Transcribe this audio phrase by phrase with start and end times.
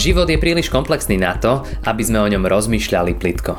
[0.00, 3.52] Život je príliš komplexný na to, aby sme o ňom rozmýšľali plitko.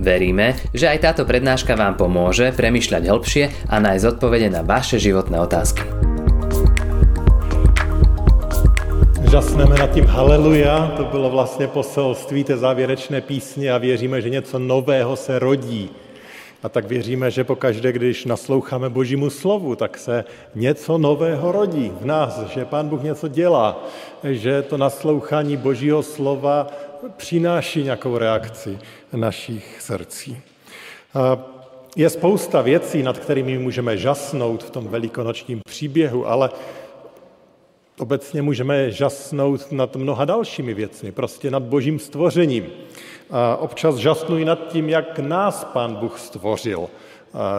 [0.00, 5.36] Veríme, že aj táto prednáška vám pomôže premyšľať hĺbšie a nájsť odpovede na vaše životné
[5.36, 5.84] otázky.
[9.28, 14.58] Žasneme nad tím haleluja, to bylo vlastně poselství té závěrečné písně a věříme, že něco
[14.58, 15.92] nového se rodí.
[16.62, 20.24] A tak věříme, že pokaždé, když nasloucháme Božímu slovu, tak se
[20.54, 23.84] něco nového rodí v nás, že Pán Bůh něco dělá,
[24.24, 26.66] že to naslouchání Božího slova
[27.16, 28.78] přináší nějakou reakci
[29.12, 30.40] našich srdcí.
[31.96, 36.50] Je spousta věcí, nad kterými můžeme žasnout v tom velikonočním příběhu, ale
[37.98, 42.66] obecně můžeme žasnout nad mnoha dalšími věcmi, prostě nad božím stvořením.
[43.32, 46.88] A občas žasnuji nad tím, jak nás pán Bůh stvořil,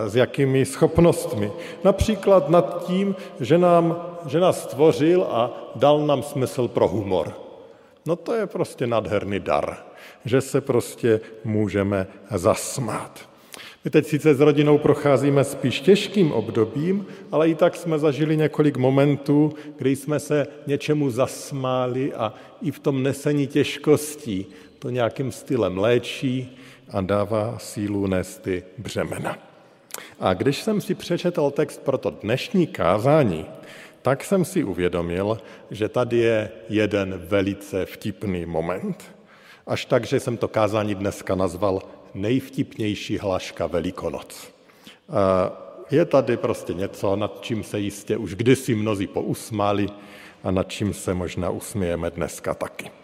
[0.08, 1.52] s jakými schopnostmi.
[1.84, 7.34] Například nad tím, že, nám, že nás stvořil a dal nám smysl pro humor.
[8.06, 9.78] No to je prostě nadherný dar,
[10.26, 13.20] že se prostě můžeme zasmát.
[13.86, 18.78] My teď sice s rodinou procházíme spíš těžkým obdobím, ale i tak jsme zažili několik
[18.78, 24.46] momentů, kdy jsme se něčemu zasmáli a i v tom nesení těžkostí
[24.84, 26.58] to nějakým stylem léčí
[26.90, 29.38] a dává sílu nést ty břemena.
[30.20, 33.46] A když jsem si přečetl text pro to dnešní kázání,
[34.02, 35.38] tak jsem si uvědomil,
[35.72, 39.04] že tady je jeden velice vtipný moment.
[39.68, 41.82] Až tak, že jsem to kázání dneska nazval
[42.14, 44.54] nejvtipnější hlaška Velikonoc.
[45.92, 49.88] Je tady prostě něco, nad čím se jistě už kdysi mnozí pousmáli
[50.44, 53.03] a nad čím se možná usmějeme dneska taky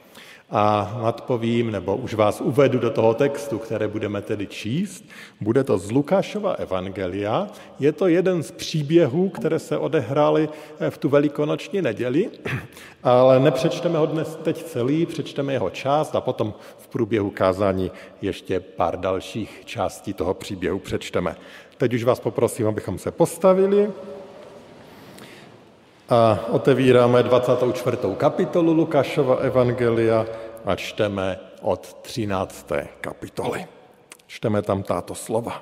[0.52, 5.06] a nadpovím, nebo už vás uvedu do toho textu, které budeme tedy číst.
[5.42, 7.48] Bude to z Lukášova evangelia.
[7.80, 10.50] Je to jeden z příběhů, které se odehrály
[10.90, 12.30] v tu velikonoční neděli,
[13.04, 18.60] ale nepřečteme ho dnes teď celý, přečteme jeho část a potom v průběhu kázání ještě
[18.60, 21.36] pár dalších částí toho příběhu přečteme.
[21.78, 23.90] Teď už vás poprosím, abychom se postavili
[26.10, 27.98] a otevíráme 24.
[28.18, 30.26] kapitolu Lukášova Evangelia
[30.66, 32.72] a čteme od 13.
[33.02, 33.66] kapitoly.
[34.28, 35.62] Čteme tam táto slova.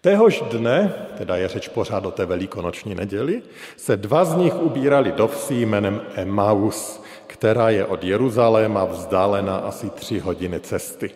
[0.00, 3.42] Téhož dne, teda je řeč pořád o té velikonoční neděli,
[3.76, 9.90] se dva z nich ubírali do vsi jménem Emmaus, která je od Jeruzaléma vzdálena asi
[9.90, 11.10] tři hodiny cesty.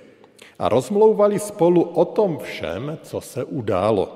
[0.59, 4.09] A rozmlouvali spolu o tom všem, co se událo.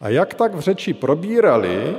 [0.00, 1.96] A jak tak v řeči probírali,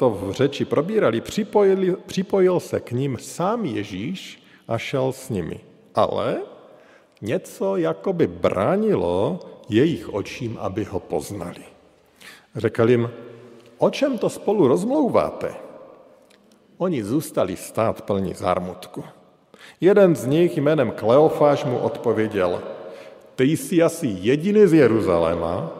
[0.00, 5.60] to v řeči probírali, připojili, připojil se k ním sám Ježíš a šel s nimi.
[5.94, 6.40] Ale
[7.20, 11.64] něco jakoby bránilo jejich očím, aby ho poznali.
[12.56, 13.10] Řekl jim,
[13.78, 15.54] o čem to spolu rozmlouváte?
[16.78, 19.04] Oni zůstali stát plní zármutku.
[19.80, 22.62] Jeden z nich jménem Kleofáš mu odpověděl,
[23.36, 25.70] ty jsi asi jediný z Jeruzaléma,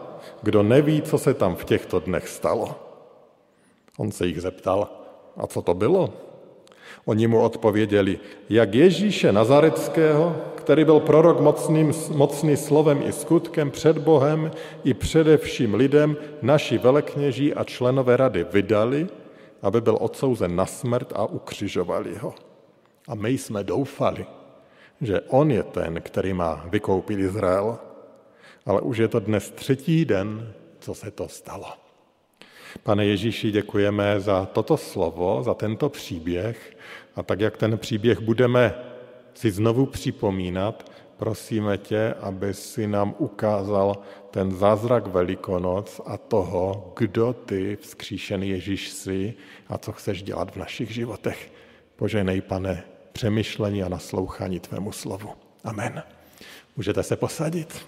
[0.41, 2.90] kdo neví, co se tam v těchto dnech stalo.
[4.01, 4.89] On se jich zeptal,
[5.37, 6.13] a co to bylo?
[7.05, 8.19] Oni mu odpověděli,
[8.49, 14.51] jak Ježíše Nazareckého, který byl prorok mocným, mocný slovem i skutkem před Bohem
[14.83, 19.07] i především lidem, naši velekněží a členové rady vydali,
[19.61, 22.33] aby byl odsouzen na smrt a ukřižovali ho.
[23.07, 24.25] A my jsme doufali,
[25.01, 27.77] že on je ten, který má vykoupit Izrael.
[28.65, 31.90] Ale už je to dnes třetí den, co se to stalo.
[32.83, 36.77] Pane Ježíši, děkujeme za toto slovo, za tento příběh
[37.15, 38.73] a tak, jak ten příběh budeme
[39.33, 43.97] si znovu připomínat, prosíme tě, aby si nám ukázal
[44.31, 49.33] ten zázrak Velikonoc a toho, kdo ty, vzkříšený Ježíš jsi
[49.69, 51.51] a co chceš dělat v našich životech.
[51.95, 55.29] Poženej, pane, přemýšlení a naslouchání tvému slovu.
[55.63, 56.03] Amen.
[56.77, 57.85] Můžete se posadit.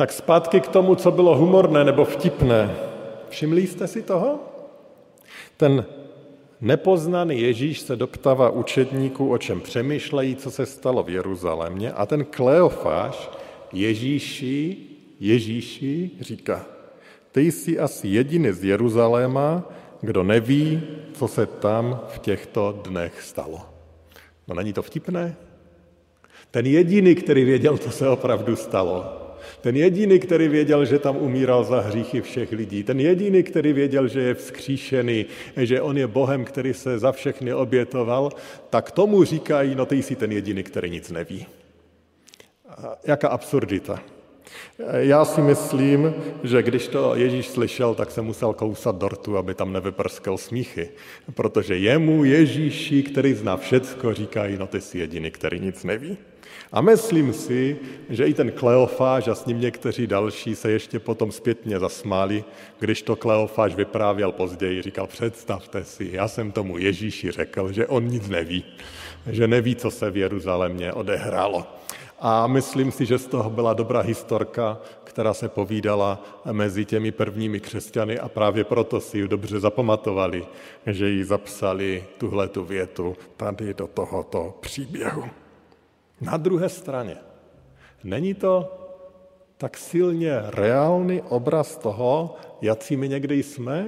[0.00, 2.76] Tak zpátky k tomu, co bylo humorné nebo vtipné.
[3.28, 4.38] Všimli jste si toho?
[5.56, 5.84] Ten
[6.60, 12.24] nepoznaný Ježíš se doptává učedníků, o čem přemýšlejí, co se stalo v Jeruzalémě a ten
[12.24, 13.30] Kleofáš
[13.72, 14.76] Ježíši,
[15.20, 16.66] Ježíši říká,
[17.32, 19.68] ty jsi asi jediný z Jeruzaléma,
[20.00, 20.82] kdo neví,
[21.12, 23.60] co se tam v těchto dnech stalo.
[24.48, 25.36] No není to vtipné?
[26.50, 29.19] Ten jediný, který věděl, co se opravdu stalo,
[29.60, 32.82] ten jediný, který věděl, že tam umíral za hříchy všech lidí.
[32.82, 35.26] Ten jediný, který věděl, že je vzkříšený,
[35.56, 38.32] že on je Bohem, který se za všechny obětoval,
[38.70, 41.46] tak tomu říkají, no ty jsi ten jediný, který nic neví.
[43.04, 44.02] Jaká absurdita.
[44.98, 49.72] Já si myslím, že když to Ježíš slyšel, tak se musel kousat dortu, aby tam
[49.72, 50.88] nevyprskal smíchy.
[51.34, 56.16] Protože jemu Ježíši, který zná všecko, říkají, no ty jsi jediný, který nic neví.
[56.72, 57.76] A myslím si,
[58.08, 62.44] že i ten Kleofáš a s ním někteří další se ještě potom zpětně zasmáli,
[62.78, 68.04] když to Kleofáš vyprávěl později, říkal, představte si, já jsem tomu Ježíši řekl, že on
[68.04, 68.64] nic neví,
[69.26, 71.66] že neví, co se v Jeruzalémě odehrálo.
[72.20, 76.22] A myslím si, že z toho byla dobrá historka, která se povídala
[76.52, 80.46] mezi těmi prvními křesťany a právě proto si ji dobře zapamatovali,
[80.86, 85.24] že ji zapsali tuhle tu větu tady do tohoto příběhu.
[86.20, 87.16] Na druhé straně,
[88.04, 88.76] není to
[89.56, 93.86] tak silně reálný obraz toho, jaký my někdy jsme?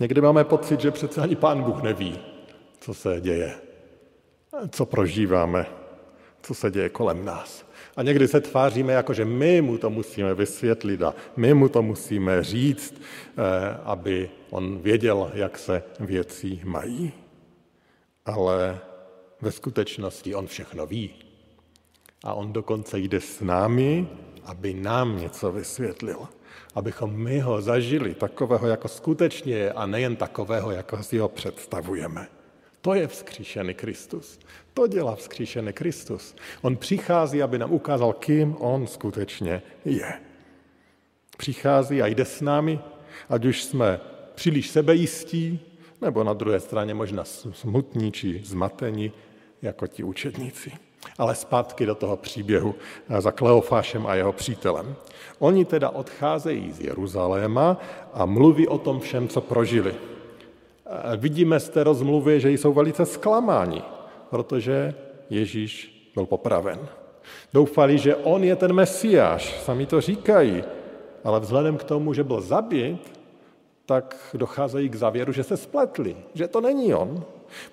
[0.00, 2.18] Někdy máme pocit, že přece ani Pán Bůh neví,
[2.80, 3.54] co se děje,
[4.70, 5.66] co prožíváme,
[6.42, 7.64] co se děje kolem nás.
[7.96, 11.82] A někdy se tváříme jako, že my mu to musíme vysvětlit a my mu to
[11.82, 17.12] musíme říct, eh, aby on věděl, jak se věci mají.
[18.24, 18.78] Ale
[19.40, 21.14] ve skutečnosti on všechno ví.
[22.24, 24.08] A on dokonce jde s námi,
[24.44, 26.28] aby nám něco vysvětlil.
[26.74, 32.28] Abychom my ho zažili takového, jako skutečně je, a nejen takového, jako si ho představujeme.
[32.80, 34.38] To je vzkříšený Kristus.
[34.74, 36.34] To dělá vzkříšený Kristus.
[36.62, 40.20] On přichází, aby nám ukázal, kým on skutečně je.
[41.36, 42.80] Přichází a jde s námi,
[43.28, 44.00] ať už jsme
[44.34, 45.60] příliš sebejistí,
[46.00, 49.12] nebo na druhé straně možná smutní či zmatení,
[49.62, 50.72] jako ti učedníci.
[51.18, 52.74] Ale zpátky do toho příběhu
[53.18, 54.94] za Kleofášem a jeho přítelem.
[55.38, 57.76] Oni teda odcházejí z Jeruzaléma
[58.12, 59.94] a mluví o tom všem, co prožili.
[61.16, 63.82] Vidíme z té rozmluvy, že jsou velice zklamáni,
[64.30, 64.94] protože
[65.30, 66.88] Ježíš byl popraven.
[67.52, 70.64] Doufali, že on je ten mesiáš, sami to říkají,
[71.24, 73.12] ale vzhledem k tomu, že byl zabit,
[73.86, 77.24] tak docházejí k závěru, že se spletli, že to není on,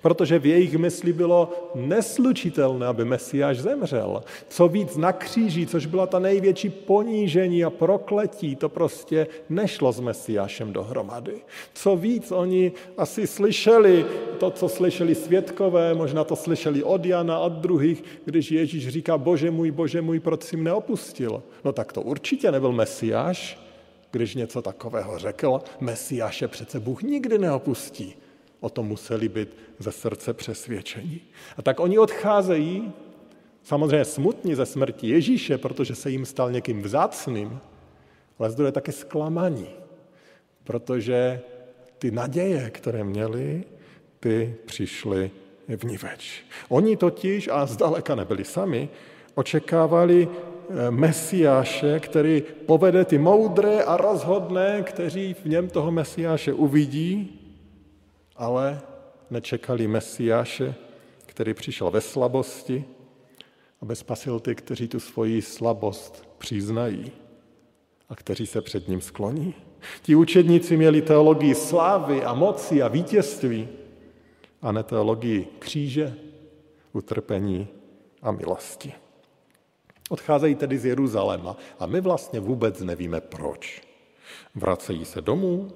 [0.02, 4.22] protože v jejich mysli bylo neslučitelné, aby Mesiáš zemřel.
[4.48, 10.00] Co víc na kříži, což byla ta největší ponížení a prokletí, to prostě nešlo s
[10.00, 11.34] Mesiášem dohromady.
[11.74, 14.06] Co víc, oni asi slyšeli
[14.38, 19.50] to, co slyšeli světkové, možná to slyšeli od Jana, od druhých, když Ježíš říká, bože
[19.50, 21.42] můj, bože můj, proč jsi mne opustil?
[21.64, 23.58] No tak to určitě nebyl Mesiáš,
[24.10, 28.14] když něco takového řekl, Mesiáše přece Bůh nikdy neopustí.
[28.60, 31.20] O tom museli být ze srdce přesvědčení.
[31.56, 32.92] A tak oni odcházejí,
[33.62, 37.60] samozřejmě smutní ze smrti Ježíše, protože se jim stal někým vzácným,
[38.38, 39.68] ale zdroje taky zklamaní,
[40.64, 41.40] protože
[41.98, 43.64] ty naděje, které měli,
[44.20, 45.30] ty přišly
[45.76, 46.44] v ní več.
[46.68, 48.88] Oni totiž, a zdaleka nebyli sami,
[49.34, 57.42] očekávali eh, Mesiáše, který povede ty moudré a rozhodné, kteří v něm toho Mesiáše uvidí
[58.36, 58.80] ale
[59.30, 60.74] nečekali Mesiáše,
[61.26, 62.84] který přišel ve slabosti,
[63.82, 67.12] aby spasil ty, kteří tu svoji slabost přiznají
[68.08, 69.54] a kteří se před ním skloní.
[70.02, 73.68] Ti učedníci měli teologii slávy a moci a vítězství
[74.62, 76.14] a ne teologii kříže,
[76.92, 77.68] utrpení
[78.22, 78.92] a milosti.
[80.10, 83.82] Odcházejí tedy z Jeruzaléma a my vlastně vůbec nevíme proč.
[84.54, 85.68] Vracejí se domů,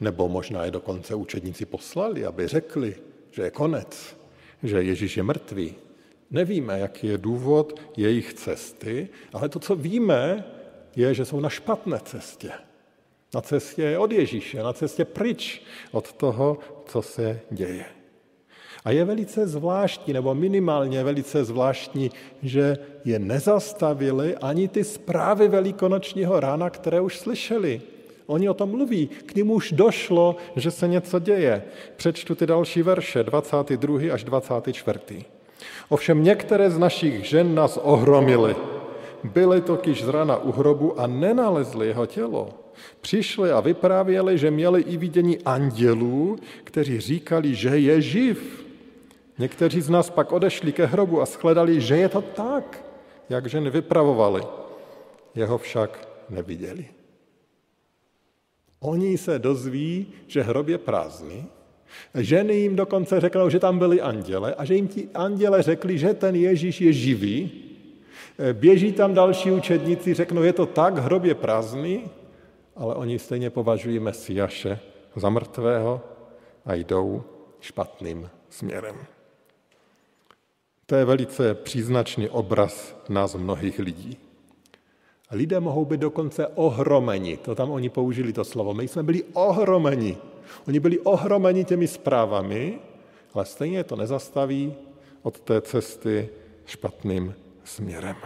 [0.00, 2.96] nebo možná je dokonce učedníci poslali, aby řekli,
[3.30, 4.16] že je konec,
[4.62, 5.74] že Ježíš je mrtvý.
[6.30, 10.44] Nevíme, jaký je důvod jejich cesty, ale to, co víme,
[10.96, 12.50] je, že jsou na špatné cestě.
[13.34, 17.84] Na cestě od Ježíše, na cestě pryč od toho, co se děje.
[18.84, 22.10] A je velice zvláštní, nebo minimálně velice zvláštní,
[22.42, 27.82] že je nezastavili ani ty zprávy velikonočního rána, které už slyšeli.
[28.32, 31.62] Oni o tom mluví, k ním už došlo, že se něco děje.
[31.96, 34.14] Přečtu ty další verše, 22.
[34.14, 35.24] až 24.
[35.88, 38.56] Ovšem některé z našich žen nás ohromily.
[39.24, 42.48] Byly totiž z rana u hrobu a nenalezli jeho tělo.
[43.00, 48.66] Přišli a vyprávěli, že měli i vidění andělů, kteří říkali, že je živ.
[49.38, 52.84] Někteří z nás pak odešli ke hrobu a shledali, že je to tak,
[53.28, 54.42] jak ženy vypravovali.
[55.34, 57.01] Jeho však neviděli.
[58.82, 61.46] Oni se dozví, že hrob je prázdný,
[62.14, 66.14] ženy jim dokonce řeknou, že tam byli anděle a že jim ti anděle řekli, že
[66.14, 67.50] ten Ježíš je živý.
[68.52, 72.10] Běží tam další učedníci, řeknou, je to tak, hrob je prázdný,
[72.76, 74.78] ale oni stejně považují Mesiaše
[75.16, 76.00] za mrtvého
[76.66, 77.22] a jdou
[77.60, 78.96] špatným směrem.
[80.86, 84.18] To je velice příznačný obraz nás mnohých lidí.
[85.32, 87.36] Lidé mohou být dokonce ohromeni.
[87.36, 88.74] To tam oni použili to slovo.
[88.74, 90.16] My jsme byli ohromeni.
[90.68, 92.78] Oni byli ohromeni těmi zprávami,
[93.34, 94.74] ale stejně to nezastaví
[95.22, 96.28] od té cesty
[96.66, 97.34] špatným
[97.64, 98.16] směrem.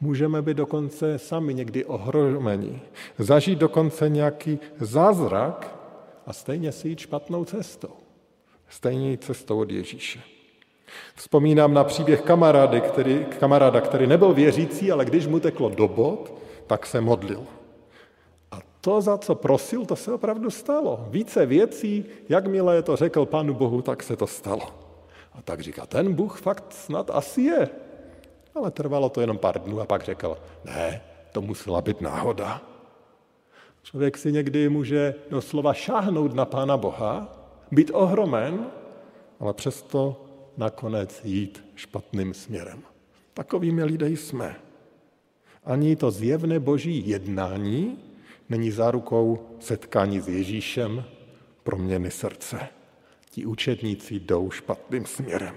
[0.00, 2.80] Můžeme být dokonce sami někdy ohromeni,
[3.18, 5.78] zažít dokonce nějaký zázrak
[6.26, 7.92] a stejně si jít špatnou cestou.
[8.68, 10.37] Stejně jít cestou od Ježíše.
[11.14, 16.32] Vzpomínám na příběh kamarády, který, kamaráda, který nebyl věřící, ale když mu teklo do bod,
[16.66, 17.42] tak se modlil.
[18.52, 21.06] A to, za co prosil, to se opravdu stalo.
[21.10, 24.66] Více věcí, jakmile to řekl Pánu Bohu, tak se to stalo.
[25.32, 27.68] A tak říká, ten Bůh fakt snad asi je.
[28.54, 31.02] Ale trvalo to jenom pár dnů a pak řekl, ne,
[31.32, 32.60] to musela být náhoda.
[33.82, 37.28] Člověk si někdy může doslova šáhnout na Pána Boha,
[37.70, 38.66] být ohromen,
[39.40, 40.27] ale přesto
[40.58, 42.82] nakonec jít špatným směrem.
[43.34, 44.56] Takovými lidé jsme.
[45.64, 47.98] Ani to zjevné boží jednání
[48.48, 51.04] není zárukou setkání s Ježíšem,
[51.62, 52.68] proměny srdce.
[53.30, 55.54] Ti učetníci jdou špatným směrem.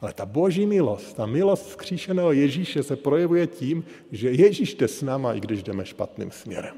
[0.00, 5.02] Ale ta boží milost, ta milost vzkříšeného Ježíše se projevuje tím, že Ježíš jde s
[5.02, 6.76] náma, i když jdeme špatným směrem.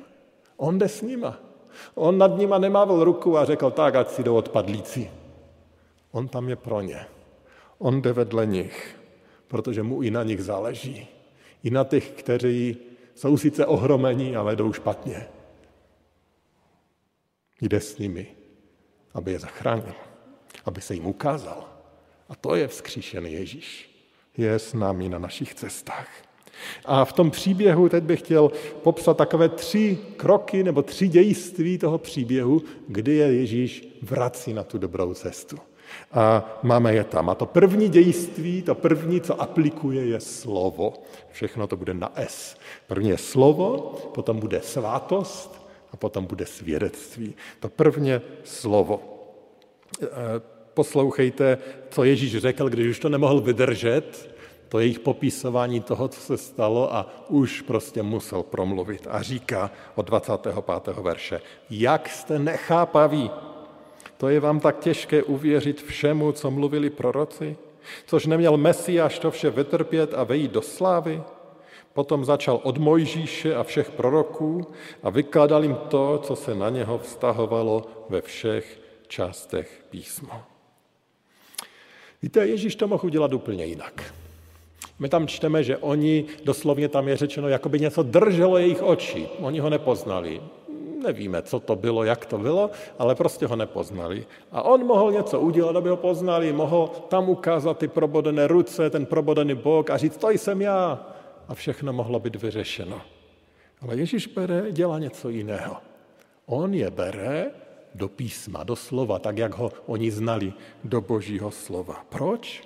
[0.56, 1.38] On jde s nima.
[1.94, 5.10] On nad nima nemával ruku a řekl, tak, ať si jdou odpadlíci.
[6.12, 7.06] On tam je pro ně.
[7.82, 8.96] On jde vedle nich,
[9.48, 11.08] protože mu i na nich záleží.
[11.62, 12.76] I na těch, kteří
[13.14, 15.28] jsou sice ohromení, ale jdou špatně.
[17.60, 18.26] Jde s nimi,
[19.14, 19.94] aby je zachránil,
[20.64, 21.68] aby se jim ukázal.
[22.28, 23.90] A to je vzkříšený Ježíš.
[24.36, 26.08] Je s námi na našich cestách.
[26.84, 31.98] A v tom příběhu teď bych chtěl popsat takové tři kroky nebo tři dějství toho
[31.98, 35.58] příběhu, kdy je Ježíš vrací na tu dobrou cestu.
[36.12, 37.30] A máme je tam.
[37.30, 40.92] A to první dějství, to první, co aplikuje, je slovo.
[41.32, 42.56] Všechno to bude na S.
[42.86, 47.34] První je slovo, potom bude svátost a potom bude svědectví.
[47.60, 49.02] To prvně slovo.
[50.02, 50.06] E,
[50.74, 51.58] poslouchejte,
[51.90, 54.32] co Ježíš řekl, když už to nemohl vydržet,
[54.68, 59.06] to jejich popisování toho, co se stalo a už prostě musel promluvit.
[59.10, 60.54] A říká od 25.
[60.96, 63.30] verše, jak jste nechápaví,
[64.22, 67.56] to je vám tak těžké uvěřit všemu, co mluvili proroci?
[68.06, 71.22] Což neměl Mesiáš to vše vytrpět a vejít do slávy?
[71.92, 74.66] Potom začal od Mojžíše a všech proroků
[75.02, 80.48] a vykladal jim to, co se na něho vztahovalo ve všech částech písma.
[82.22, 84.14] Víte, Ježíš to mohl udělat úplně jinak.
[84.98, 89.28] My tam čteme, že oni, doslovně tam je řečeno, jako by něco drželo jejich oči.
[89.38, 90.40] Oni ho nepoznali.
[91.02, 94.26] Nevíme, co to bylo, jak to bylo, ale prostě ho nepoznali.
[94.52, 99.06] A on mohl něco udělat, aby ho poznali, mohl tam ukázat ty probodené ruce, ten
[99.06, 101.06] probodený bok a říct, to jsem já.
[101.48, 103.00] A všechno mohlo být vyřešeno.
[103.80, 105.76] Ale Ježíš bere, dělá něco jiného.
[106.46, 107.50] On je bere
[107.94, 110.52] do písma, do slova, tak jak ho oni znali,
[110.84, 112.06] do božího slova.
[112.08, 112.62] Proč?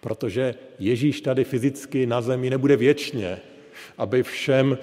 [0.00, 3.40] Protože Ježíš tady fyzicky na zemi nebude věčně,
[3.98, 4.78] aby všem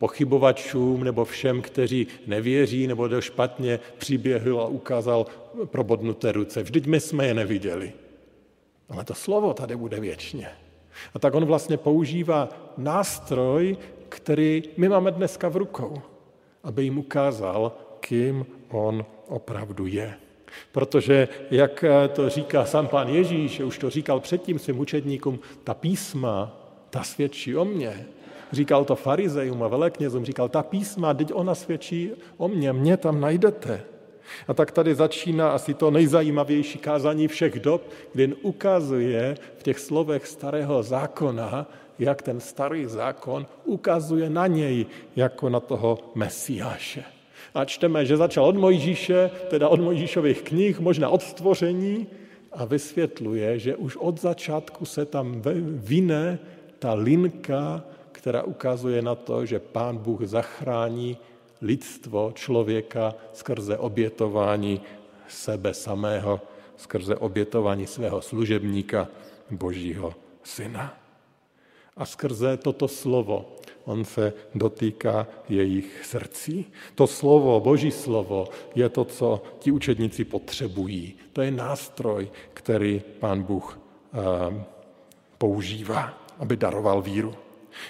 [0.00, 5.26] pochybovačům nebo všem, kteří nevěří nebo do špatně přiběhl a ukázal
[5.64, 6.62] probodnuté ruce.
[6.62, 7.92] Vždyť my jsme je neviděli.
[8.88, 10.48] Ale to slovo tady bude věčně.
[11.14, 13.76] A tak on vlastně používá nástroj,
[14.08, 16.02] který my máme dneska v rukou,
[16.64, 20.14] aby jim ukázal, kým on opravdu je.
[20.72, 26.56] Protože, jak to říká sám pán Ježíš, už to říkal předtím svým učedníkům, ta písma,
[26.90, 28.06] ta svědčí o mně.
[28.52, 33.20] Říkal to farizejům a veleknězům, říkal, ta písma, teď ona svědčí o mně, mě tam
[33.20, 33.82] najdete.
[34.48, 40.26] A tak tady začíná asi to nejzajímavější kázání všech dob, kdy ukazuje v těch slovech
[40.26, 41.66] starého zákona,
[41.98, 47.04] jak ten starý zákon ukazuje na něj jako na toho Mesiáše.
[47.54, 52.06] A čteme, že začal od Mojžíše, teda od Mojžíšových knih, možná od stvoření,
[52.52, 56.38] a vysvětluje, že už od začátku se tam vyne
[56.78, 57.84] ta linka,
[58.20, 61.16] která ukazuje na to, že Pán Bůh zachrání
[61.62, 64.80] lidstvo, člověka skrze obětování
[65.28, 66.40] sebe samého,
[66.76, 69.08] skrze obětování svého služebníka,
[69.50, 71.00] Božího syna.
[71.96, 76.66] A skrze toto slovo on se dotýká jejich srdcí.
[76.94, 81.16] To slovo, boží slovo, je to, co ti učedníci potřebují.
[81.32, 83.80] To je nástroj, který pán Bůh
[84.12, 84.64] ehm,
[85.38, 87.34] používá, aby daroval víru.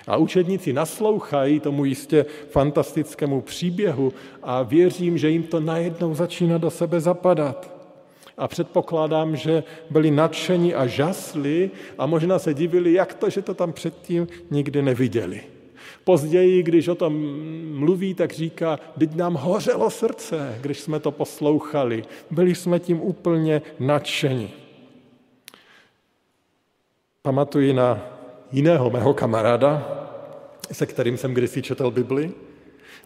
[0.07, 6.71] A učedníci naslouchají tomu jistě fantastickému příběhu a věřím, že jim to najednou začíná do
[6.71, 7.81] sebe zapadat.
[8.37, 13.55] A předpokládám, že byli nadšení a žasli a možná se divili, jak to, že to
[13.55, 15.41] tam předtím nikdy neviděli.
[16.05, 17.15] Později, když o tom
[17.79, 22.05] mluví, tak říká, teď nám hořelo srdce, když jsme to poslouchali.
[22.31, 24.51] Byli jsme tím úplně nadšeni.
[27.23, 28.10] Pamatuji na
[28.53, 29.97] jiného mého kamaráda,
[30.73, 32.33] se kterým jsem kdysi četl Bibli,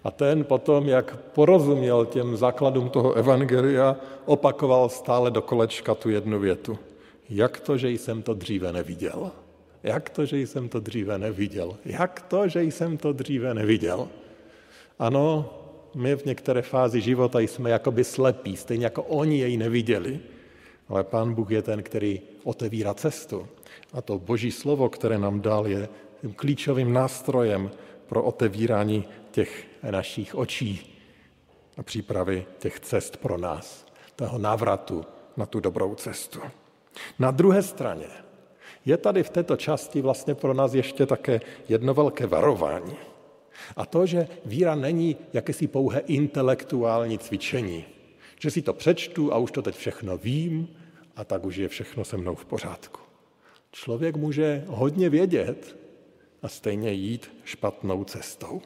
[0.05, 6.39] a ten potom, jak porozuměl těm základům toho evangelia, opakoval stále do kolečka tu jednu
[6.39, 6.79] větu.
[7.31, 9.31] Jak to, že jsem to dříve neviděl?
[9.83, 11.77] Jak to, že jsem to dříve neviděl?
[11.85, 14.09] Jak to, že jsem to dříve neviděl?
[14.99, 15.51] Ano,
[15.95, 20.21] my v některé fázi života jsme jakoby slepí, stejně jako oni jej neviděli.
[20.89, 23.49] Ale Pán Bůh je ten, který otevírá cestu.
[23.93, 25.89] A to Boží slovo, které nám dal, je
[26.37, 27.71] klíčovým nástrojem
[28.07, 31.01] pro otevírání těch našich očí
[31.77, 33.87] a přípravy těch cest pro nás,
[34.17, 35.05] toho návratu
[35.37, 36.41] na tu dobrou cestu.
[37.19, 38.07] Na druhé straně
[38.85, 42.97] je tady v této části vlastně pro nás ještě také jedno velké varování.
[43.77, 47.85] A to, že víra není jakési pouhé intelektuální cvičení.
[48.45, 50.69] Že si to přečtu a už to teď všechno vím
[51.17, 53.01] a tak už je všechno se mnou v pořádku.
[53.73, 55.77] Člověk může hodně vědět
[56.43, 58.63] a stejně jít špatnou cestou.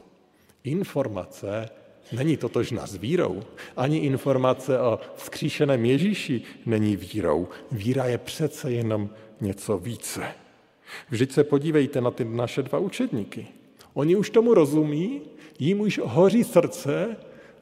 [0.63, 1.69] Informace
[2.11, 3.43] není totožná s vírou.
[3.77, 7.47] Ani informace o vzkříšeném Ježíši není vírou.
[7.71, 9.09] Víra je přece jenom
[9.41, 10.23] něco více.
[11.09, 13.47] Vždyť se podívejte na ty naše dva učedníky.
[13.93, 15.21] Oni už tomu rozumí,
[15.59, 17.17] jim už hoří srdce,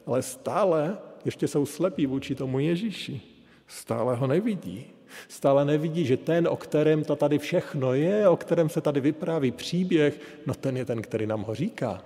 [0.06, 3.20] ale stále ještě jsou slepí vůči tomu Ježíši.
[3.66, 4.86] Stále ho nevidí.
[5.28, 9.50] Stále nevidí, že ten, o kterém to tady všechno je, o kterém se tady vypráví
[9.50, 12.04] příběh, no ten je ten, který nám ho říká.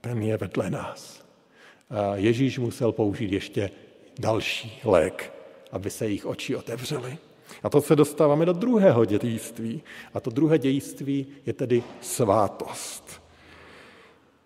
[0.00, 1.24] Ten je vedle nás.
[1.90, 3.70] A Ježíš musel použít ještě
[4.18, 5.32] další lék,
[5.72, 7.18] aby se jejich oči otevřely.
[7.62, 9.82] A to se dostáváme do druhého dějství.
[10.14, 13.22] A to druhé dějství je tedy svátost.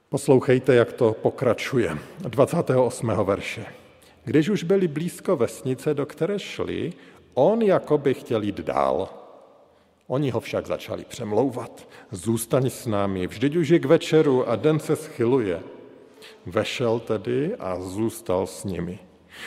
[0.09, 1.99] Poslouchejte, jak to pokračuje.
[2.19, 3.09] 28.
[3.09, 3.84] verše.
[4.25, 6.93] Když už byli blízko vesnice, do které šli,
[7.35, 9.09] on jako by chtěl jít dál.
[10.07, 11.89] Oni ho však začali přemlouvat.
[12.11, 15.63] Zůstaň s námi, vždyť už je k večeru a den se schyluje.
[16.47, 18.99] Vešel tedy a zůstal s nimi.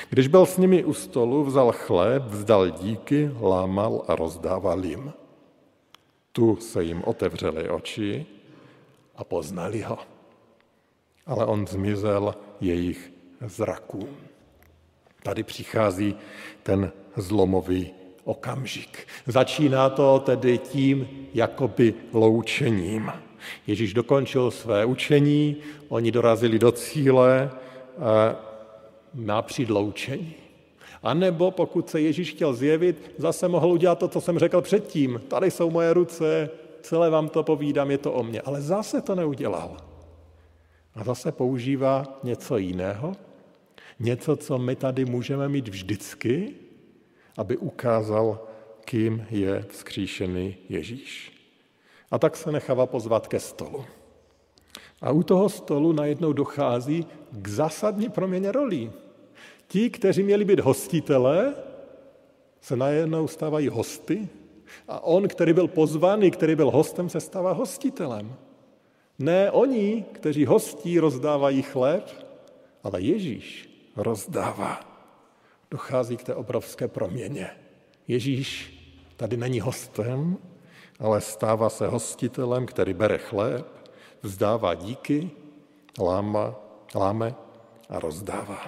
[0.09, 5.13] Když byl s nimi u stolu, vzal chléb, vzdal díky, lámal a rozdával jim.
[6.31, 8.25] Tu se jim otevřely oči
[9.15, 9.97] a poznali ho.
[11.25, 13.11] Ale on zmizel jejich
[13.41, 14.26] zrakům.
[15.27, 16.15] Tady přichází
[16.63, 17.89] ten zlomový
[18.23, 19.07] okamžik.
[19.25, 23.11] Začíná to tedy tím jakoby loučením.
[23.67, 25.55] Ježíš dokončil své učení,
[25.89, 27.51] oni dorazili do cíle,
[29.13, 30.33] má přijít loučení.
[31.03, 35.21] A nebo pokud se Ježíš chtěl zjevit, zase mohl udělat to, co jsem řekl předtím.
[35.27, 36.49] Tady jsou moje ruce,
[36.81, 38.41] celé vám to povídám, je to o mně.
[38.41, 39.77] Ale zase to neudělal.
[40.95, 43.15] A zase používá něco jiného,
[43.99, 46.53] něco, co my tady můžeme mít vždycky,
[47.37, 48.47] aby ukázal,
[48.85, 51.33] kým je vzkříšený Ježíš.
[52.11, 53.85] A tak se nechává pozvat ke stolu.
[55.01, 58.91] A u toho stolu najednou dochází k zásadní proměně rolí.
[59.67, 61.53] Ti, kteří měli být hostitelé,
[62.61, 64.27] se najednou stávají hosty
[64.87, 68.35] a on, který byl pozvaný, který byl hostem, se stává hostitelem.
[69.19, 72.09] Ne oni, kteří hostí, rozdávají chléb,
[72.83, 74.79] ale Ježíš rozdává.
[75.71, 77.49] Dochází k té obrovské proměně.
[78.07, 78.73] Ježíš
[79.15, 80.37] tady není hostem,
[80.99, 83.65] ale stává se hostitelem, který bere chléb,
[84.21, 85.31] vzdává díky,
[85.99, 86.55] láma,
[86.95, 87.35] láme
[87.89, 88.61] a rozdává.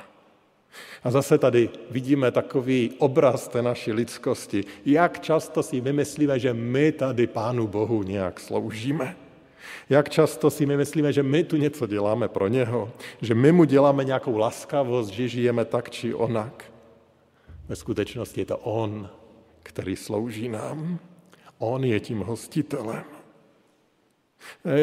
[1.03, 4.63] A zase tady vidíme takový obraz té naší lidskosti.
[4.85, 9.15] Jak často si my myslíme, že my tady Pánu Bohu nějak sloužíme.
[9.89, 12.91] Jak často si my myslíme, že my tu něco děláme pro něho,
[13.21, 16.71] že my mu děláme nějakou laskavost, že žijeme tak či onak.
[17.67, 19.09] Ve skutečnosti je to on,
[19.63, 20.99] který slouží nám.
[21.57, 23.03] On je tím hostitelem.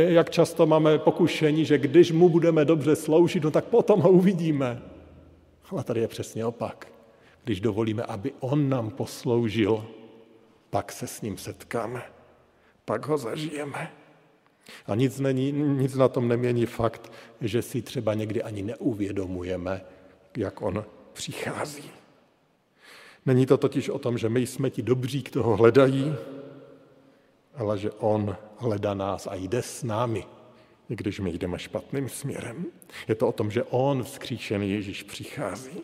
[0.09, 4.83] Jak často máme pokušení, že když mu budeme dobře sloužit, no tak potom ho uvidíme.
[5.71, 6.89] Ale tady je přesně opak.
[7.45, 9.85] Když dovolíme, aby on nám posloužil,
[10.71, 12.03] pak se s ním setkáme,
[12.85, 13.93] pak ho zažijeme.
[14.87, 19.85] A nic, není, nic na tom nemění fakt, že si třeba někdy ani neuvědomujeme,
[20.37, 21.91] jak on přichází.
[23.27, 26.15] Není to totiž o tom, že my jsme ti dobří, kdo ho hledají,
[27.55, 30.25] ale že on hledá nás a jde s námi,
[30.89, 32.67] i když my jdeme špatným směrem.
[33.09, 35.83] Je to o tom, že on, vzkříšený Ježíš, přichází.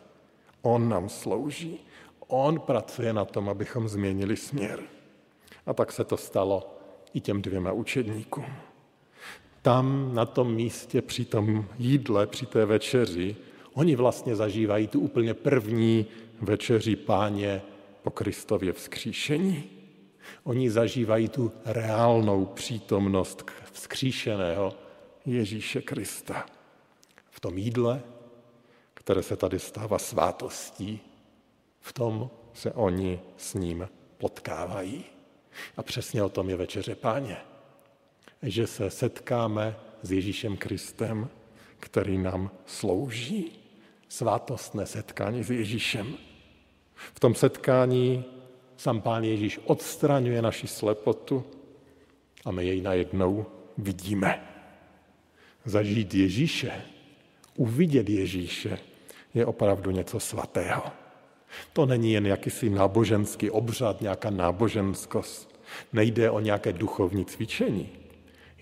[0.63, 1.81] On nám slouží.
[2.29, 4.81] On pracuje na tom, abychom změnili směr.
[5.67, 6.79] A tak se to stalo
[7.15, 8.47] i těm dvěma učedníkům.
[9.63, 13.37] Tam na tom místě při tom jídle, při té večeři,
[13.75, 16.07] oni vlastně zažívají tu úplně první
[16.41, 17.63] večeři páně
[18.03, 19.65] po Kristově vzkříšení.
[20.45, 24.75] Oni zažívají tu reálnou přítomnost vzkříšeného
[25.27, 26.47] Ježíše Krista.
[27.31, 28.03] V tom jídle,
[28.95, 31.01] které se tady stává svátostí,
[31.81, 35.05] v tom se oni s ním potkávají.
[35.77, 37.37] A přesně o tom je večeře páně.
[38.43, 41.29] Že se setkáme s Ježíšem Kristem,
[41.81, 43.59] který nám slouží.
[44.09, 46.15] Svátostné setkání s Ježíšem.
[46.95, 48.25] V tom setkání
[48.77, 51.45] sám Pán Ježíš odstraňuje naši slepotu
[52.45, 53.47] a my jej najednou
[53.79, 54.47] vidíme.
[55.65, 56.73] Zažít Ježíše,
[57.57, 58.79] uvidět Ježíše,
[59.35, 60.83] je opravdu něco svatého.
[61.73, 65.63] To není jen jakýsi náboženský obřad, nějaká náboženskost.
[65.93, 68.02] Nejde o nějaké duchovní cvičení.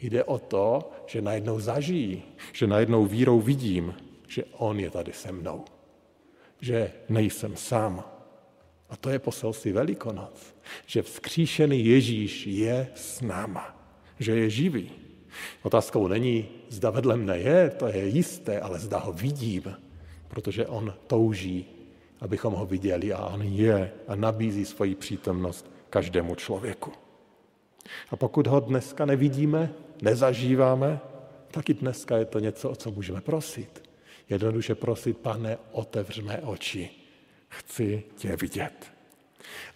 [0.00, 3.94] Jde o to, že najednou zažijí, že najednou vírou vidím,
[4.28, 5.64] že On je tady se mnou.
[6.60, 8.04] Že nejsem sám.
[8.90, 10.56] A to je poselství Velikonoc.
[10.86, 13.76] Že vzkříšený Ježíš je s náma.
[14.18, 14.90] Že je živý.
[15.62, 19.62] Otázkou není, zda vedle mne je, to je jisté, ale zda ho vidím,
[20.28, 21.66] protože on touží,
[22.20, 26.92] abychom ho viděli a on je a nabízí svoji přítomnost každému člověku.
[28.10, 31.00] A pokud ho dneska nevidíme, nezažíváme,
[31.50, 33.90] tak i dneska je to něco, o co můžeme prosit.
[34.28, 36.90] Jednoduše prosit, pane, otevř mé oči,
[37.48, 38.92] chci tě vidět.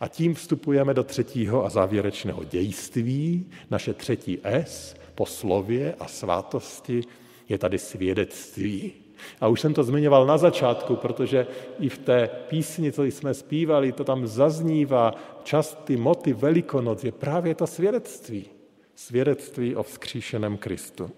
[0.00, 3.50] A tím vstupujeme do třetího a závěrečného dějství.
[3.70, 7.00] Naše třetí S po slově a svátosti
[7.48, 8.92] je tady svědectví.
[9.40, 11.46] A už jsem to zmiňoval na začátku, protože
[11.80, 17.54] i v té písni, co jsme zpívali, to tam zaznívá, častý motiv Velikonoc je právě
[17.54, 18.53] to svědectví.
[18.94, 21.10] Svědectví o vzkříšeném Kristu.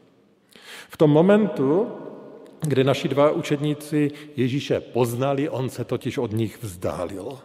[0.88, 1.88] V tom momentu,
[2.60, 7.38] kdy naši dva učedníci Ježíše poznali, on se totiž od nich vzdálil.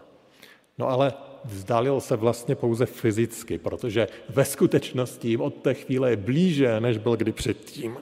[0.77, 1.13] No ale
[1.45, 6.97] vzdálil se vlastně pouze fyzicky, protože ve skutečnosti jim od té chvíle je blíže, než
[6.97, 7.97] byl kdy předtím.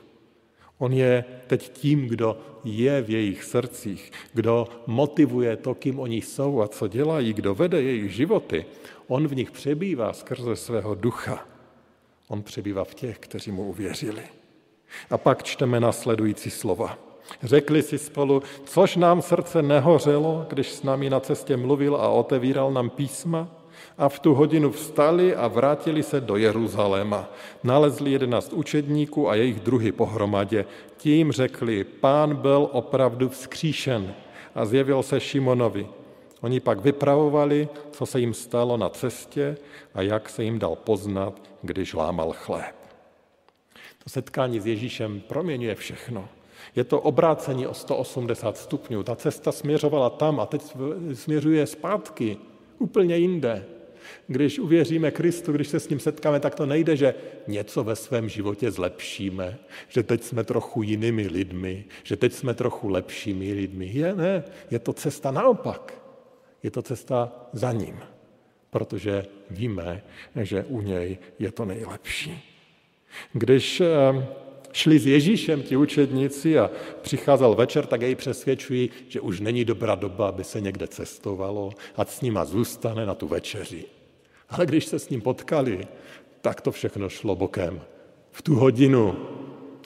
[0.77, 6.61] On je teď tím, kdo je v jejich srdcích, kdo motivuje to, kým oni jsou
[6.61, 8.65] a co dělají, kdo vede jejich životy.
[9.07, 11.47] On v nich přebývá skrze svého ducha.
[12.29, 14.21] On přebývá v těch, kteří mu uvěřili.
[15.09, 16.97] A pak čteme následující slova.
[17.43, 22.71] Řekli si spolu, což nám srdce nehořelo, když s námi na cestě mluvil a otevíral
[22.71, 23.47] nám písma?
[23.97, 27.29] A v tu hodinu vstali a vrátili se do Jeruzaléma.
[27.63, 30.65] Nalezli jedenáct učedníků a jejich druhy pohromadě.
[30.97, 34.13] Tím řekli, pán byl opravdu vzkříšen
[34.55, 35.87] a zjevil se Šimonovi.
[36.41, 39.57] Oni pak vypravovali, co se jim stalo na cestě
[39.93, 42.75] a jak se jim dal poznat, když lámal chléb.
[44.03, 46.29] To setkání s Ježíšem proměňuje všechno.
[46.75, 49.03] Je to obrácení o 180 stupňů.
[49.03, 50.75] Ta cesta směřovala tam a teď
[51.13, 52.37] směřuje zpátky,
[52.79, 53.65] úplně jinde.
[54.27, 57.15] Když uvěříme Kristu, když se s ním setkáme, tak to nejde, že
[57.47, 62.89] něco ve svém životě zlepšíme, že teď jsme trochu jinými lidmi, že teď jsme trochu
[62.89, 63.89] lepšími lidmi.
[63.93, 65.98] Je, ne, je to cesta naopak.
[66.63, 67.99] Je to cesta za ním,
[68.69, 70.03] protože víme,
[70.35, 72.43] že u něj je to nejlepší.
[73.33, 73.87] Když eh,
[74.71, 79.95] šli s Ježíšem ti učedníci a přicházel večer, tak jej přesvědčují, že už není dobrá
[79.95, 83.85] doba, aby se někde cestovalo, a s nima zůstane na tu večeři.
[84.49, 85.87] Ale když se s ním potkali,
[86.41, 87.81] tak to všechno šlo bokem.
[88.31, 89.17] V tu hodinu,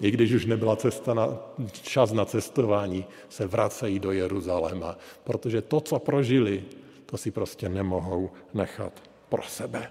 [0.01, 1.39] i když už nebyla cesta na,
[1.71, 6.63] čas na cestování, se vracejí do Jeruzaléma, protože to, co prožili,
[7.05, 9.89] to si prostě nemohou nechat pro sebe.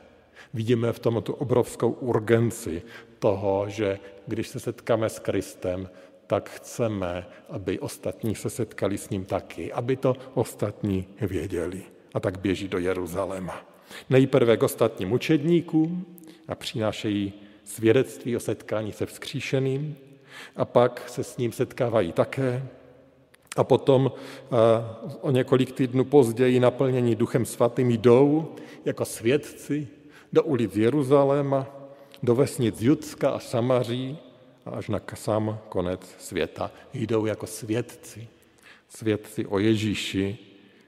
[0.54, 2.82] Vidíme v tom tu obrovskou urgenci
[3.18, 5.88] toho, že když se setkáme s Kristem,
[6.26, 11.82] tak chceme, aby ostatní se setkali s ním taky, aby to ostatní věděli.
[12.14, 13.64] A tak běží do Jeruzaléma.
[14.10, 16.06] Nejprve k ostatním učedníkům
[16.48, 17.32] a přinášejí
[17.64, 19.96] svědectví o setkání se vzkříšeným
[20.56, 22.68] a pak se s ním setkávají také
[23.56, 24.12] a potom
[25.20, 29.88] o několik týdnů později naplnění Duchem Svatým jdou jako svědci
[30.32, 31.66] do ulic Jeruzaléma,
[32.22, 34.18] do vesnic Judska a Samaří
[34.66, 36.70] a až na sám konec světa.
[36.94, 38.28] Jdou jako svědci.
[38.88, 40.38] Svědci o Ježíši,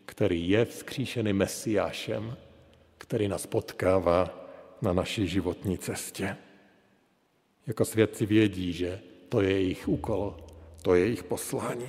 [0.07, 2.37] který je vzkříšený Mesiášem,
[2.99, 4.49] který nás potkává
[4.83, 6.37] na naší životní cestě.
[7.67, 10.37] Jako svědci vědí, že to je jejich úkol,
[10.83, 11.89] to je jejich poslání.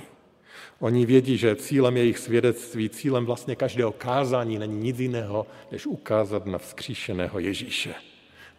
[0.80, 6.46] Oni vědí, že cílem jejich svědectví, cílem vlastně každého kázání není nic jiného, než ukázat
[6.46, 7.94] na vzkříšeného Ježíše,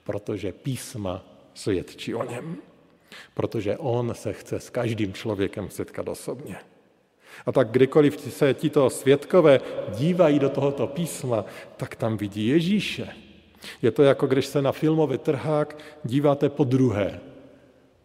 [0.03, 2.57] protože písma svědčí o něm.
[3.33, 6.55] protože on se chce s každým člověkem setkat osobně.
[7.45, 9.59] A tak kdykoliv se tito světkové
[9.95, 11.45] dívají do tohoto písma,
[11.77, 13.07] tak tam vidí Ježíše.
[13.81, 17.19] Je to jako když se na filmový trhák díváte po druhé.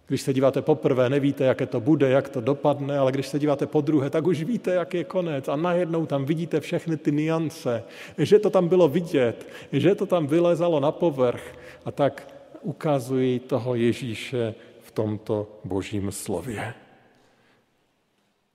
[0.06, 3.66] Když se díváte poprvé, nevíte, jaké to bude, jak to dopadne, ale když se díváte
[3.66, 5.48] po druhé, tak už víte, jak je konec.
[5.48, 7.84] A najednou tam vidíte všechny ty niance,
[8.18, 11.54] že to tam bylo vidět, že to tam vylezalo na povrch.
[11.84, 12.28] A tak
[12.62, 16.74] ukazují toho Ježíše v tomto božím slově.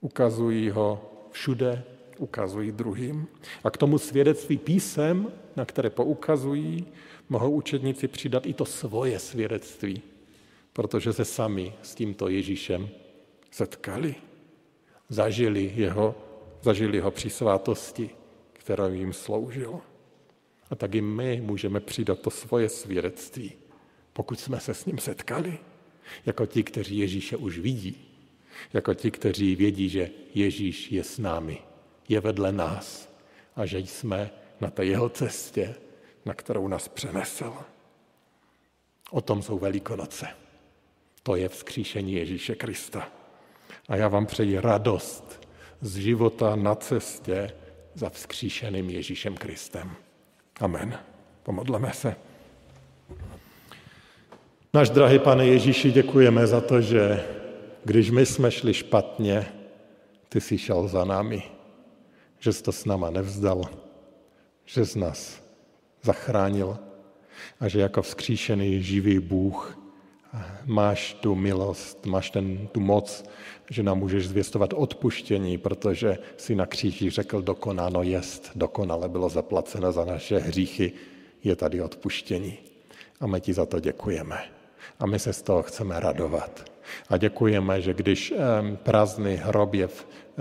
[0.01, 1.83] Ukazují ho všude,
[2.19, 3.27] ukazují druhým.
[3.63, 6.85] A k tomu svědectví písem, na které poukazují,
[7.29, 10.01] mohou učedníci přidat i to svoje svědectví,
[10.73, 12.89] protože se sami s tímto Ježíšem
[13.51, 14.15] setkali.
[15.09, 16.15] Zažili jeho,
[16.61, 18.09] zažili ho při svátosti,
[18.53, 19.79] kterou jim sloužil.
[20.69, 23.51] A tak i my můžeme přidat to svoje svědectví,
[24.13, 25.57] pokud jsme se s ním setkali,
[26.25, 28.07] jako ti, kteří Ježíše už vidí,
[28.73, 31.57] jako ti, kteří vědí, že Ježíš je s námi,
[32.09, 33.09] je vedle nás
[33.55, 34.29] a že jsme
[34.61, 35.75] na té jeho cestě,
[36.25, 37.53] na kterou nás přenesl.
[39.11, 40.27] O tom jsou Velikonoce.
[41.23, 43.09] To je vzkříšení Ježíše Krista.
[43.87, 45.47] A já vám přeji radost
[45.81, 47.51] z života na cestě
[47.93, 49.91] za vzkříšeným Ježíšem Kristem.
[50.59, 50.99] Amen.
[51.43, 52.15] Pomodleme se.
[54.73, 57.25] Náš drahý pane Ježíši, děkujeme za to, že
[57.85, 59.45] když my jsme šli špatně,
[60.29, 61.43] ty jsi šel za námi,
[62.47, 63.61] že jsi to s náma nevzdal,
[64.65, 65.43] že z nás
[66.03, 66.77] zachránil
[67.59, 69.79] a že jako vzkříšený živý Bůh
[70.65, 73.25] máš tu milost, máš ten, tu moc,
[73.69, 79.91] že nám můžeš zvěstovat odpuštění, protože si na kříži řekl, dokonáno jest, dokonale bylo zaplaceno
[79.91, 80.91] za naše hříchy,
[81.43, 82.57] je tady odpuštění.
[83.19, 84.39] A my ti za to děkujeme.
[84.99, 86.71] A my se z toho chceme radovat.
[87.09, 88.33] A děkujeme, že když
[88.83, 89.87] prázdný hrob je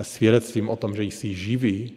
[0.05, 1.93] svědectvím o tom, že jsi živý,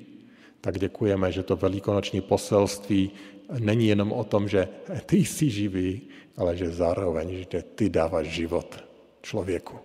[0.61, 3.11] tak děkujeme, že to velikonoční poselství
[3.59, 4.67] není jenom o tom, že
[5.05, 6.01] ty jsi živý,
[6.37, 8.83] ale že zároveň, že ty dáváš život
[9.21, 9.77] člověku.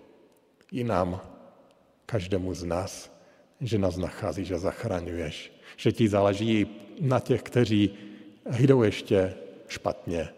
[0.71, 1.21] I nám,
[2.05, 3.11] každému z nás,
[3.61, 5.51] že nás nacházíš a zachraňuješ.
[5.77, 6.67] Že ti záleží
[7.01, 7.93] na těch, kteří
[8.59, 9.33] jdou ještě
[9.67, 10.29] špatně,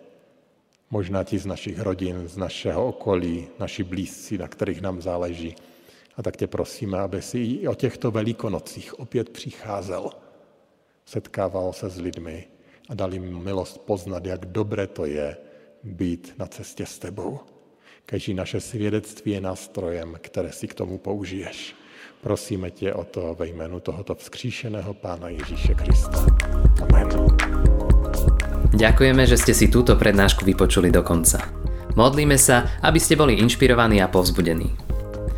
[0.89, 5.55] možná ti z našich rodin, z našeho okolí, naši blízci, na kterých nám záleží.
[6.17, 10.09] A tak tě prosíme, aby si i o těchto velikonocích opět přicházel,
[11.05, 12.47] setkával se s lidmi
[12.89, 15.37] a dal jim milost poznat, jak dobré to je
[15.83, 17.39] být na cestě s tebou.
[18.05, 21.75] Každý naše svědectví je nástrojem, které si k tomu použiješ.
[22.21, 26.25] Prosíme tě o to ve jménu tohoto vzkříšeného Pána Ježíše Krista.
[26.81, 27.07] Amen.
[28.77, 31.41] Ďakujeme, že ste si túto prednášku vypočuli do konca.
[31.97, 34.86] Modlíme sa, aby ste boli inšpirovaní a povzbudení.